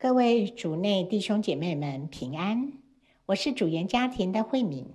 [0.00, 2.72] 各位主内弟兄姐妹们平安，
[3.26, 4.86] 我是主言家庭的慧敏。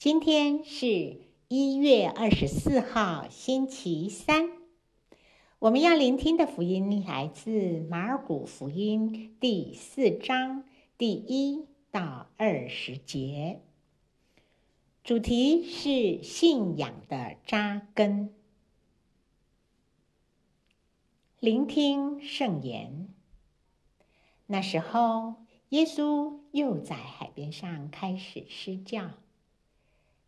[0.00, 4.50] 今天是一月二十四号，星期三。
[5.60, 10.64] 我们要聆听的福音来自马尔谷福音第四章
[10.98, 13.60] 第一到二十节，
[15.04, 18.34] 主题是信仰的扎根。
[21.38, 23.11] 聆听圣言。
[24.52, 25.36] 那时候，
[25.70, 29.12] 耶稣又在海边上开始施教，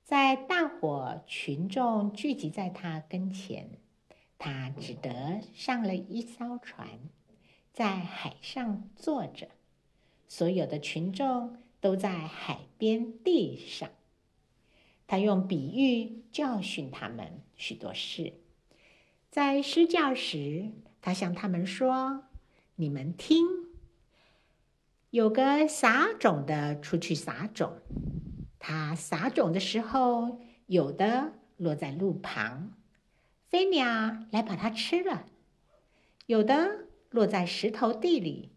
[0.03, 3.73] 在大伙群众聚集在他跟前，
[4.39, 6.89] 他只得上了一艘船，
[7.75, 9.49] 在海上坐着，
[10.27, 13.91] 所有的群众都在海边地上。
[15.07, 18.33] 他用比喻教训他们许多事，
[19.31, 20.71] 在施教时，
[21.03, 22.25] 他向他们说
[22.77, 23.45] ：“你们听。”
[25.15, 27.79] 有个撒种的出去撒种，
[28.59, 32.73] 他撒种的时候，有的落在路旁，
[33.49, 33.87] 飞鸟
[34.33, 35.27] 来把它吃了；
[36.27, 38.51] 有的落在石头地里，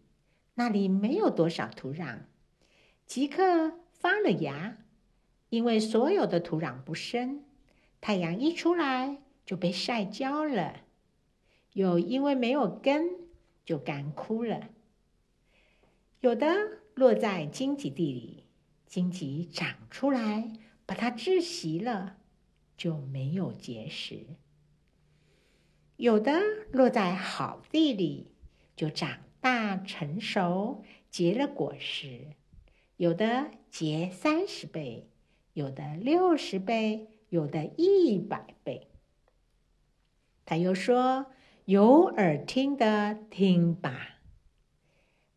[0.54, 2.22] 那里没有多少土壤，
[3.06, 4.78] 即刻发了芽，
[5.50, 7.44] 因为所有的土壤不深，
[8.00, 10.80] 太阳一出来就被晒焦了；
[11.74, 13.10] 又因为没有根，
[13.64, 14.70] 就干枯了。
[16.20, 16.48] 有的
[16.94, 18.44] 落在荆棘地里，
[18.86, 20.52] 荆棘长出来，
[20.84, 22.16] 把它窒息了，
[22.76, 24.36] 就没有结实；
[25.96, 26.40] 有的
[26.72, 28.32] 落在好地里，
[28.74, 32.34] 就长大成熟，结了果实；
[32.96, 35.08] 有的结三十倍，
[35.52, 38.88] 有的六十倍，有的一百倍。
[40.44, 41.26] 他又说
[41.66, 44.16] ：“有耳听的，听吧。”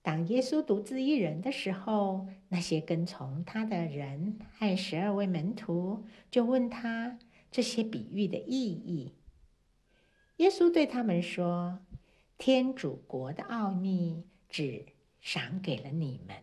[0.03, 7.19] 当耶稣独自一人的时候，那些跟从他的人和十二位门徒就问他
[7.51, 9.13] 这些比喻的意义。
[10.37, 11.79] 耶稣对他们说
[12.39, 14.87] ：“天主国的奥秘只
[15.19, 16.35] 赏给了你们，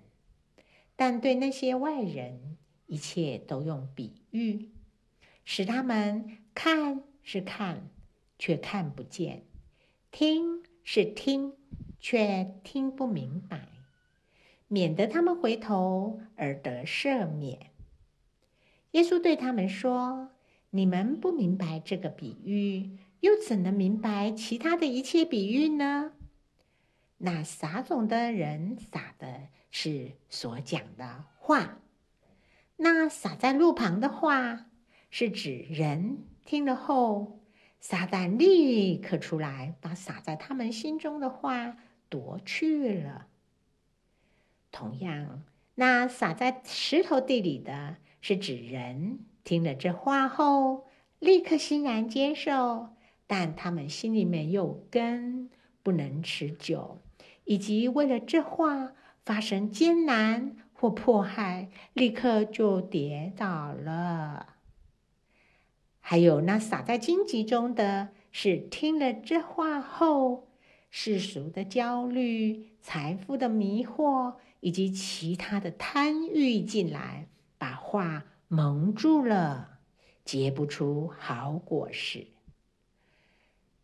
[0.95, 4.71] 但对那些外人，一切都用比喻，
[5.45, 7.91] 使他们看是看，
[8.39, 9.41] 却看不见；
[10.13, 11.55] 听是听。”
[12.01, 13.69] 却听不明白，
[14.69, 17.71] 免得他们回头而得赦免。
[18.93, 20.31] 耶稣对他们说
[20.71, 26.13] ：“你们不明白这个比喻，又怎能明白其他的一切比喻呢？
[27.19, 31.81] 那撒种的人撒的是所讲的话，
[32.77, 34.67] 那撒在路旁的话，
[35.11, 37.41] 是指人听了后，
[37.81, 41.77] 撒旦立刻出来，把撒在他们心中的话。”
[42.09, 43.27] 夺去了。
[44.71, 45.43] 同样，
[45.77, 50.87] 那撒在石头地里的是指人听了这话后，
[51.19, 52.91] 立刻欣然接受，
[53.27, 55.51] 但他们心里面有根，
[55.83, 57.01] 不能持久，
[57.45, 58.93] 以及为了这话
[59.25, 64.55] 发生艰难或迫害，立刻就跌倒了。
[66.01, 70.48] 还有那撒在荆棘中的是听了这话后，
[70.91, 77.29] 世俗的焦虑、财富的迷惑以及其他的贪欲进来，
[77.59, 79.79] 把话蒙住了，
[80.25, 82.27] 结不出好果实。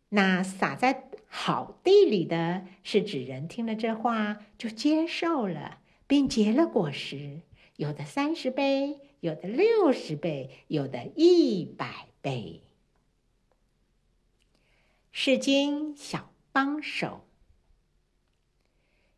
[0.09, 7.41] 那撒在好地里的，是指人听了这话就接受了，并结了果实，
[7.75, 12.61] 有的三十倍，有的六十倍，有的一百倍。
[15.11, 17.25] 是经小帮手，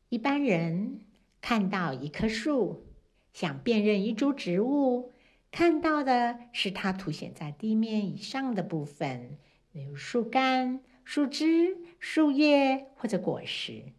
[0.09, 1.02] 一般人
[1.40, 2.88] 看到一棵树，
[3.31, 5.14] 想辨认一株植物，
[5.52, 9.38] 看到的是它凸显在地面以上的部分，
[9.72, 13.94] 比如树干、树枝、树叶或者果实。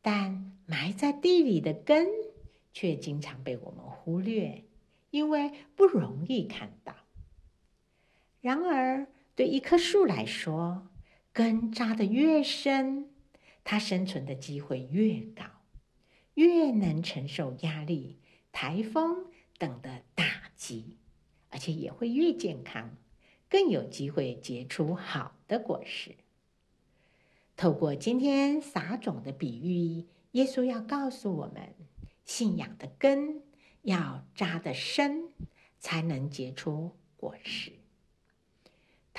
[0.00, 2.06] 但埋在地里的根，
[2.72, 4.64] 却经常被我们忽略，
[5.10, 6.94] 因为不容易看到。
[8.40, 10.86] 然而，对一棵树来说，
[11.38, 13.10] 根扎得越深，
[13.62, 15.44] 它生存的机会越高，
[16.34, 18.18] 越能承受压力、
[18.50, 19.26] 台风
[19.56, 20.96] 等的打击，
[21.50, 22.96] 而且也会越健康，
[23.48, 26.16] 更有机会结出好的果实。
[27.56, 31.72] 透过今天撒种的比喻，耶稣要告诉我们，
[32.24, 33.42] 信仰的根
[33.82, 35.28] 要扎得深，
[35.78, 37.77] 才能结出果实。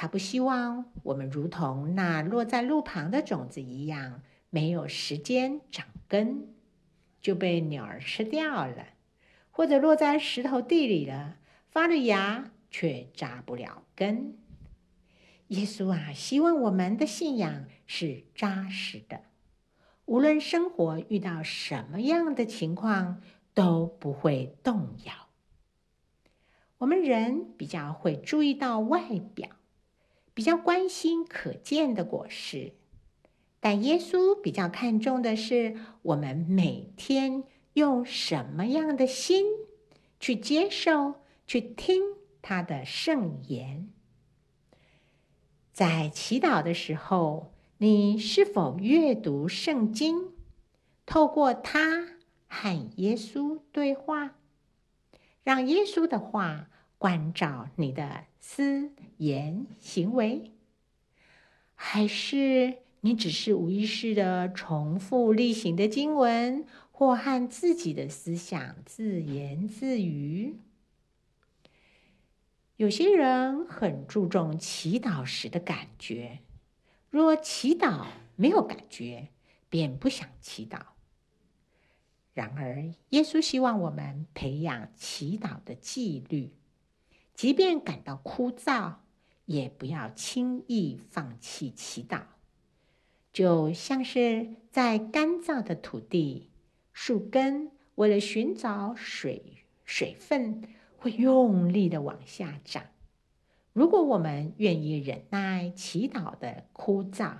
[0.01, 6.47] 他不希望我们如同那落在路旁的种子一样，没有时间长根，
[7.19, 8.87] 就被鸟儿吃掉了，
[9.51, 11.35] 或者落在石头地里了，
[11.69, 14.37] 发了芽却扎不了根。
[15.49, 19.23] 耶稣啊，希望我们的信仰是扎实的，
[20.05, 23.21] 无论生活遇到什么样的情况，
[23.53, 25.13] 都不会动摇。
[26.77, 29.01] 我们人比较会注意到外
[29.35, 29.49] 表，
[30.39, 32.71] 比较关心可见的果实，
[33.59, 37.43] 但耶稣比较看重的是我们每天
[37.73, 39.45] 用什么样的心
[40.17, 41.15] 去接受、
[41.45, 42.01] 去听
[42.41, 43.89] 他的圣言。
[45.73, 50.31] 在祈祷的时候，你是否阅读圣经，
[51.05, 52.07] 透过它
[52.47, 54.37] 和耶稣对话，
[55.43, 56.69] 让耶稣的话
[56.99, 60.51] 关照你的思言行为？
[61.73, 70.57] 还是你只是无意识的重复例行的经文，或和自己的思想自言自语？
[72.75, 76.39] 有些人很注重祈祷时的感觉，
[77.09, 79.29] 若祈祷没有感觉，
[79.69, 80.81] 便不想祈祷。
[82.33, 86.51] 然而，耶稣希望我们培养祈祷的纪律，
[87.39, 88.95] 即便感到枯燥，
[89.45, 92.23] 也不要轻易放弃祈祷。
[93.31, 96.49] 就像是在干燥的土地，
[96.91, 100.63] 树根为了寻找水水分，
[100.97, 102.83] 会用力的往下长。
[103.71, 107.37] 如果我们愿意忍耐祈祷的枯燥，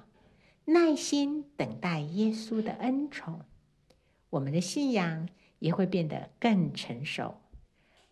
[0.63, 3.41] 耐心等待耶稣的恩宠，
[4.29, 7.41] 我们的信仰也会变得更成熟，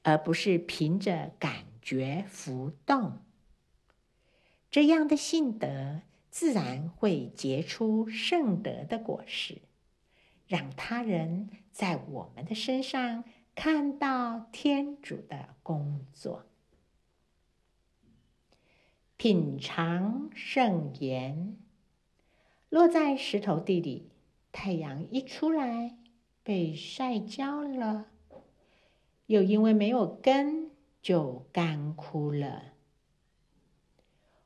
[0.03, 3.19] 而不是凭着感觉浮动。
[4.69, 9.61] 这样的信德自然会结出圣德的果实，
[10.47, 13.23] 让他人在我们的身上。
[13.55, 16.43] 看到天主的工作，
[19.15, 21.57] 品尝圣言，
[22.69, 24.11] 落在石头地里，
[24.51, 25.97] 太阳一出来
[26.43, 28.11] 被晒焦了，
[29.25, 30.66] 又因为没有根
[31.07, 32.73] 就干枯了。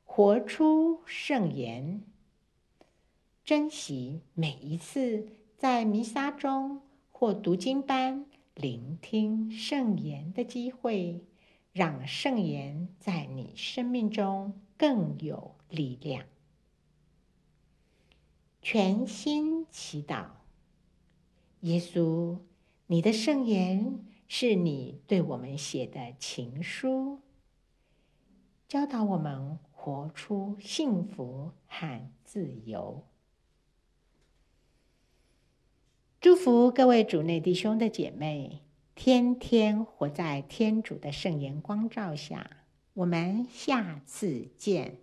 [0.03, 2.03] 活出圣言，
[3.43, 5.25] 珍惜每一次
[5.57, 8.27] 在弥撒中或读经班。
[8.53, 11.25] 聆听圣言的机会，
[11.73, 16.27] 让圣言在你生命中更有力量。
[18.61, 20.27] 全心祈祷，
[21.61, 22.37] 耶稣，
[22.85, 27.19] 你的圣言是你对我们写的情书，
[28.65, 33.03] 教导我们活出幸福和自由。
[36.21, 38.61] 祝福各位主内弟兄的姐妹，
[38.95, 42.63] 天天活在天主的圣言光照下。
[42.93, 44.99] 我们下次见。